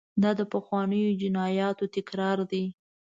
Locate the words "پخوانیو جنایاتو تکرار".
0.53-2.37